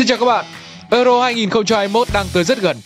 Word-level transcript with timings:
Xin 0.00 0.08
chào 0.08 0.18
các 0.18 0.26
bạn. 0.26 0.44
Euro 0.90 1.22
2021 1.22 2.08
đang 2.12 2.26
tới 2.32 2.44
rất 2.44 2.60
gần. 2.60 2.80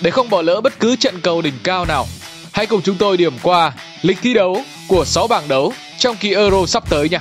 Để 0.00 0.10
không 0.10 0.30
bỏ 0.30 0.42
lỡ 0.42 0.60
bất 0.60 0.80
cứ 0.80 0.96
trận 0.96 1.20
cầu 1.20 1.42
đỉnh 1.42 1.54
cao 1.64 1.84
nào, 1.84 2.06
hãy 2.52 2.66
cùng 2.66 2.82
chúng 2.82 2.96
tôi 2.96 3.16
điểm 3.16 3.32
qua 3.42 3.72
lịch 4.02 4.18
thi 4.22 4.34
đấu 4.34 4.62
của 4.88 5.04
6 5.04 5.26
bảng 5.26 5.48
đấu 5.48 5.72
trong 5.98 6.16
kỳ 6.16 6.34
Euro 6.34 6.66
sắp 6.66 6.90
tới 6.90 7.08
nha. 7.08 7.18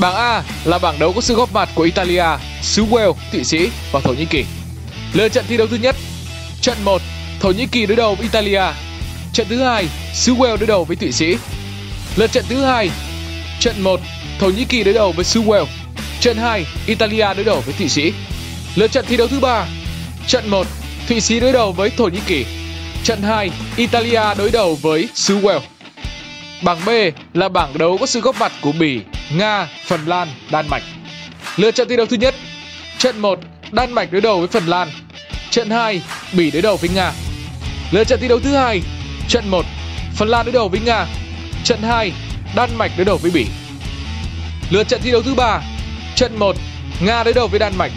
Bảng 0.00 0.14
A 0.14 0.42
là 0.64 0.78
bảng 0.78 0.98
đấu 0.98 1.12
có 1.12 1.20
sự 1.20 1.34
góp 1.34 1.52
mặt 1.52 1.68
của 1.74 1.82
Italia, 1.82 2.24
xứ 2.62 2.84
Wales, 2.84 3.14
Thụy 3.32 3.44
Sĩ 3.44 3.70
và 3.92 4.00
Thổ 4.00 4.12
Nhĩ 4.12 4.24
Kỳ. 4.24 4.44
Lượt 5.12 5.28
trận 5.28 5.44
thi 5.48 5.56
đấu 5.56 5.66
thứ 5.66 5.76
nhất, 5.76 5.96
trận 6.60 6.76
1, 6.84 7.02
Thổ 7.40 7.50
Nhĩ 7.50 7.66
Kỳ 7.66 7.86
đối 7.86 7.96
đầu 7.96 8.14
với 8.14 8.22
Italia. 8.22 8.62
Trận 9.32 9.46
thứ 9.48 9.62
hai, 9.62 9.88
xứ 10.14 10.34
Wales 10.34 10.56
đối 10.56 10.66
đầu 10.66 10.84
với 10.84 10.96
Thụy 10.96 11.12
Sĩ. 11.12 11.36
Lượt 12.16 12.32
trận 12.32 12.44
thứ 12.48 12.64
hai, 12.64 12.90
trận 13.60 13.80
1, 13.82 14.00
Thổ 14.40 14.50
Nhĩ 14.50 14.64
Kỳ 14.64 14.84
đối 14.84 14.94
đầu 14.94 15.12
với 15.12 15.24
xứ 15.24 15.42
Wales. 15.42 15.66
Trận 16.24 16.36
2, 16.36 16.66
Italia 16.86 17.34
đối 17.34 17.44
đầu 17.44 17.60
với 17.60 17.74
Thụy 17.78 17.88
Sĩ. 17.88 18.12
Lượt 18.74 18.92
trận 18.92 19.04
thi 19.08 19.16
đấu 19.16 19.28
thứ 19.28 19.40
3. 19.40 19.66
trận 20.26 20.48
1, 20.48 20.66
Thụy 21.08 21.20
Sĩ 21.20 21.40
đối 21.40 21.52
đầu 21.52 21.72
với 21.72 21.90
Thổ 21.90 22.04
Nhĩ 22.04 22.20
Kỳ. 22.26 22.46
Trận 23.02 23.22
2, 23.22 23.50
Italia 23.76 24.34
đối 24.38 24.50
đầu 24.50 24.78
với 24.82 25.08
xứ 25.14 25.38
Wales. 25.38 25.60
Bảng 26.62 26.84
B 26.86 26.88
là 27.34 27.48
bảng 27.48 27.78
đấu 27.78 27.96
có 28.00 28.06
sự 28.06 28.20
góp 28.20 28.36
mặt 28.40 28.52
của 28.60 28.72
Bỉ, 28.72 29.00
Nga, 29.36 29.68
Phần 29.86 30.06
Lan, 30.06 30.28
Đan 30.50 30.68
Mạch. 30.68 30.82
Lượt 31.56 31.74
trận 31.74 31.88
thi 31.88 31.96
đấu 31.96 32.06
thứ 32.06 32.16
nhất, 32.16 32.34
trận 32.98 33.18
1, 33.18 33.38
Đan 33.72 33.92
Mạch 33.92 34.12
đối 34.12 34.20
đầu 34.20 34.38
với 34.38 34.48
Phần 34.48 34.66
Lan. 34.66 34.88
Trận 35.50 35.70
2, 35.70 36.02
Bỉ 36.32 36.50
đối 36.50 36.62
đầu 36.62 36.76
với 36.76 36.90
Nga. 36.94 37.12
Lượt 37.90 38.04
trận 38.04 38.20
thi 38.20 38.28
đấu 38.28 38.40
thứ 38.40 38.50
hai, 38.50 38.80
trận 39.28 39.48
1, 39.50 39.64
Phần 40.16 40.28
Lan 40.28 40.46
đối 40.46 40.52
đầu 40.52 40.68
với 40.68 40.80
Nga. 40.80 41.06
Trận 41.64 41.82
2, 41.82 42.12
Đan 42.54 42.70
Mạch 42.76 42.90
đối 42.96 43.04
đầu 43.04 43.16
với 43.16 43.30
Bỉ. 43.30 43.46
Lượt 44.70 44.88
trận 44.88 45.00
thi 45.02 45.10
đấu 45.10 45.22
thứ 45.22 45.34
ba, 45.34 45.60
trận 46.16 46.38
1, 46.38 46.56
Nga 47.00 47.22
đối 47.24 47.34
đầu 47.34 47.48
với 47.48 47.58
Đan 47.58 47.76
Mạch. 47.76 47.92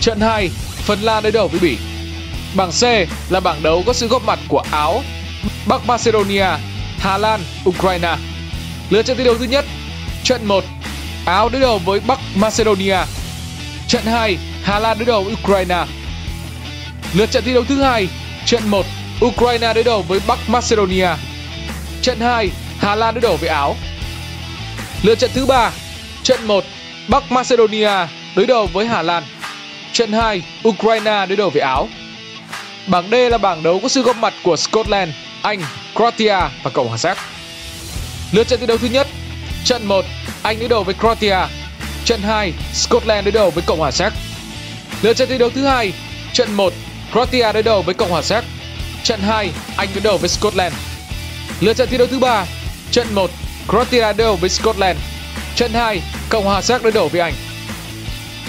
Trận 0.00 0.20
2, 0.20 0.50
Phần 0.84 1.00
Lan 1.02 1.22
đối 1.22 1.32
đầu 1.32 1.48
với 1.48 1.60
Bỉ. 1.60 1.78
Bảng 2.54 2.70
C 2.70 2.82
là 3.30 3.40
bảng 3.40 3.62
đấu 3.62 3.82
có 3.86 3.92
sự 3.92 4.08
góp 4.08 4.24
mặt 4.24 4.38
của 4.48 4.62
Áo, 4.70 5.02
Bắc 5.66 5.86
Macedonia, 5.86 6.46
Hà 6.98 7.18
Lan, 7.18 7.40
Ukraine. 7.68 8.16
Lượt 8.90 9.02
trận 9.02 9.16
thi 9.16 9.24
đấu 9.24 9.34
thứ 9.38 9.44
nhất, 9.44 9.64
trận 10.24 10.44
1, 10.44 10.64
Áo 11.26 11.48
đối 11.48 11.60
đầu 11.60 11.78
với 11.78 12.00
Bắc 12.00 12.18
Macedonia. 12.34 12.98
Trận 13.88 14.02
2, 14.04 14.38
Hà 14.62 14.78
Lan 14.78 14.98
đối 14.98 15.06
đầu 15.06 15.22
với 15.22 15.34
Ukraine. 15.42 15.84
Lượt 17.14 17.30
trận 17.30 17.44
thi 17.44 17.54
đấu 17.54 17.64
thứ 17.68 17.82
hai, 17.82 18.08
trận 18.46 18.68
1, 18.68 18.86
Ukraine 19.24 19.74
đối 19.74 19.84
đầu 19.84 20.02
với 20.02 20.20
Bắc 20.26 20.38
Macedonia. 20.48 21.08
Trận 22.02 22.20
2, 22.20 22.50
Hà 22.78 22.94
Lan 22.94 23.14
đối 23.14 23.20
đầu 23.20 23.36
với 23.36 23.48
Áo. 23.48 23.76
Lượt 25.02 25.18
trận 25.18 25.30
thứ 25.34 25.46
ba, 25.46 25.70
trận 26.22 26.46
1, 26.46 26.64
Bắc 27.08 27.32
Macedonia 27.32 27.90
đối 28.36 28.46
đầu 28.46 28.66
với 28.66 28.86
Hà 28.86 29.02
Lan. 29.02 29.22
Trận 29.92 30.12
2, 30.12 30.42
Ukraine 30.68 31.26
đối 31.26 31.36
đầu 31.36 31.50
với 31.50 31.62
Áo. 31.62 31.88
Bảng 32.86 33.10
D 33.10 33.14
là 33.30 33.38
bảng 33.38 33.62
đấu 33.62 33.80
có 33.82 33.88
sự 33.88 34.02
góp 34.02 34.16
mặt 34.16 34.34
của 34.42 34.56
Scotland, 34.56 35.10
Anh, 35.42 35.60
Croatia 35.94 36.38
và 36.62 36.70
Cộng 36.72 36.88
hòa 36.88 36.98
Séc. 36.98 37.16
Lượt 38.32 38.48
trận 38.48 38.60
thi 38.60 38.66
đấu 38.66 38.78
thứ 38.78 38.88
nhất, 38.88 39.06
trận 39.64 39.86
1, 39.86 40.04
Anh 40.42 40.58
đối 40.58 40.68
đầu 40.68 40.84
với 40.84 40.94
Croatia. 40.94 41.38
Trận 42.04 42.20
2, 42.22 42.52
Scotland 42.72 43.24
đối 43.24 43.32
đầu 43.32 43.50
với 43.50 43.64
Cộng 43.66 43.78
hòa 43.78 43.90
Séc. 43.90 44.12
Lượt 45.02 45.16
trận 45.16 45.28
thi 45.28 45.38
đấu 45.38 45.50
thứ 45.50 45.64
hai, 45.66 45.92
trận 46.32 46.52
1, 46.52 46.72
Croatia 47.12 47.52
đối 47.52 47.62
đầu 47.62 47.82
với 47.82 47.94
Cộng 47.94 48.10
hòa 48.10 48.22
Séc. 48.22 48.44
Trận 49.02 49.20
2, 49.20 49.50
Anh 49.76 49.88
đối 49.94 50.00
đầu 50.00 50.18
với 50.18 50.28
Scotland. 50.28 50.74
Lượt 51.60 51.76
trận 51.76 51.88
thi 51.88 51.98
đấu 51.98 52.06
thứ 52.06 52.18
ba, 52.18 52.46
trận 52.90 53.06
1, 53.14 53.30
Croatia 53.68 54.00
đối 54.00 54.14
đầu 54.14 54.36
với 54.36 54.50
Scotland. 54.50 54.98
Trận 55.56 55.72
2, 55.72 56.02
Cộng 56.28 56.44
hòa 56.44 56.62
Séc 56.62 56.82
đối 56.82 56.92
đầu 56.92 57.08
với 57.08 57.20
Anh. 57.20 57.34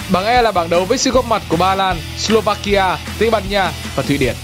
Bảng 0.10 0.26
E 0.26 0.42
là 0.42 0.52
bảng 0.52 0.70
đấu 0.70 0.86
với 0.86 0.98
sự 0.98 1.12
góp 1.12 1.26
mặt 1.26 1.42
của 1.50 1.58
Ba 1.58 1.76
Lan, 1.76 1.98
Slovakia, 2.18 2.98
Tây 3.20 3.30
Ban 3.30 3.44
Nha 3.50 3.72
và 3.96 4.04
Thụy 4.04 4.18
Điển. 4.18 4.36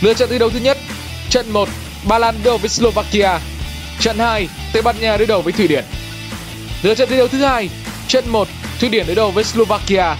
Lượt 0.00 0.16
trận 0.16 0.28
thi 0.30 0.38
đấu 0.38 0.50
thứ 0.50 0.58
nhất, 0.58 0.78
trận 1.30 1.50
1, 1.50 1.68
Ba 2.08 2.18
Lan 2.18 2.34
đối 2.34 2.44
đầu 2.44 2.58
với 2.58 2.68
Slovakia. 2.68 3.38
Trận 4.00 4.18
2, 4.18 4.48
Tây 4.72 4.82
Ban 4.82 5.00
Nha 5.00 5.16
đối 5.16 5.26
đầu 5.26 5.42
với 5.42 5.52
Thụy 5.52 5.68
Điển. 5.68 5.84
Lượt 6.82 6.94
trận 6.94 7.08
thi 7.08 7.16
đấu 7.16 7.28
thứ 7.28 7.38
hai, 7.44 7.70
trận 8.08 8.24
1, 8.28 8.48
Thụy 8.80 8.88
Điển 8.88 9.06
đối 9.06 9.16
đầu 9.16 9.30
với 9.30 9.44
Slovakia. 9.44 10.16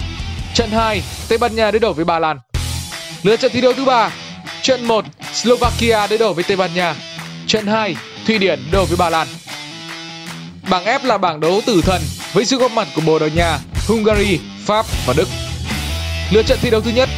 Trận 0.53 0.71
2, 0.71 1.01
Tây 1.27 1.37
Ban 1.37 1.55
Nha 1.55 1.71
đối 1.71 1.79
đầu 1.79 1.93
với 1.93 2.05
Ba 2.05 2.19
Lan. 2.19 2.39
Lượt 3.23 3.39
trận 3.39 3.51
thi 3.51 3.61
đấu 3.61 3.73
thứ 3.73 3.85
ba, 3.85 4.11
trận 4.61 4.85
1, 4.85 5.05
Slovakia 5.33 6.07
đối 6.07 6.17
đầu 6.19 6.33
với 6.33 6.43
Tây 6.43 6.57
Ban 6.57 6.73
Nha. 6.73 6.95
Trận 7.47 7.67
2, 7.67 7.95
Thụy 8.27 8.37
Điển 8.37 8.59
đối 8.63 8.71
đầu 8.71 8.85
với 8.85 8.97
Ba 8.97 9.09
Lan. 9.09 9.27
Bảng 10.71 10.85
F 10.85 10.99
là 11.03 11.17
bảng 11.17 11.39
đấu 11.39 11.61
tử 11.65 11.81
thần 11.85 12.01
với 12.33 12.45
sự 12.45 12.57
góp 12.57 12.71
mặt 12.71 12.87
của 12.95 13.01
Bồ 13.01 13.19
Đào 13.19 13.29
Nha, 13.29 13.59
Hungary, 13.87 14.39
Pháp 14.65 14.85
và 15.05 15.13
Đức. 15.17 15.27
Lượt 16.31 16.45
trận 16.45 16.59
thi 16.61 16.69
đấu 16.69 16.81
thứ 16.81 16.91
nhất, 16.91 17.09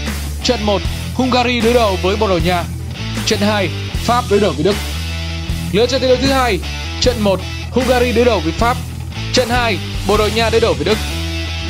trận 0.44 0.60
1, 0.64 0.82
Hungary 1.16 1.62
đối 1.62 1.74
đầu 1.74 1.98
với 2.04 2.16
Bồ 2.16 2.28
Đào 2.28 2.40
Nha. 2.46 2.64
Trận 3.26 3.40
2, 3.40 3.70
Pháp 3.94 4.24
đối 4.30 4.40
đầu 4.40 4.52
với 4.52 4.64
Đức. 4.64 4.76
Lượt 5.72 5.90
trận 5.90 6.02
thi 6.02 6.08
đấu 6.08 6.18
thứ 6.22 6.28
hai, 6.28 6.60
trận 7.02 7.16
1, 7.20 7.40
Hungary 7.72 8.12
đối 8.12 8.26
đầu 8.26 8.40
với 8.40 8.52
Pháp. 8.52 8.78
Trận 9.34 9.50
2, 9.50 9.78
Bồ 10.08 10.18
Đào 10.18 10.30
Nha 10.36 10.50
đối 10.50 10.62
đầu 10.62 10.74
với 10.74 10.86
Đức. 10.86 10.98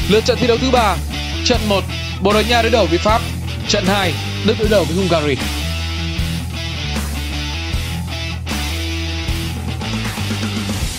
Lượt 0.10 0.26
trận 0.26 0.38
thi 0.42 0.48
đấu 0.48 0.58
thứ 0.58 0.72
ba, 0.72 0.96
trận 1.46 1.60
1, 1.68 1.84
Bồ 2.22 2.34
Đào 2.34 2.44
Nha 2.50 2.62
đối 2.62 2.72
đầu 2.72 2.86
với 2.86 2.98
Pháp. 2.98 3.22
Trận 3.68 3.86
2, 3.86 4.14
Đức 4.46 4.56
đối 4.60 4.70
đầu 4.70 4.84
với 4.84 4.96
Hungary. 4.96 5.36